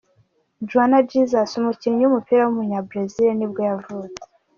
Juan 0.69 0.91
Jesus, 1.09 1.51
umukinnyi 1.61 2.01
w’umupira 2.03 2.41
w’umunyabrazil 2.43 3.29
nibwo 3.35 3.61
yavutse. 3.69 4.21